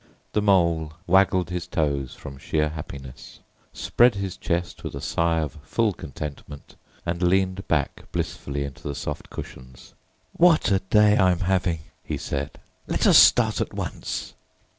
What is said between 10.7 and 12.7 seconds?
a day I'm having!" he said.